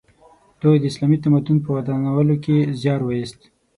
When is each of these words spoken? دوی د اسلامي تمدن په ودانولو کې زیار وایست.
دوی 0.61 0.75
د 0.79 0.83
اسلامي 0.91 1.17
تمدن 1.23 1.57
په 1.63 1.69
ودانولو 1.77 2.35
کې 2.43 2.57
زیار 2.81 3.01
وایست. 3.05 3.39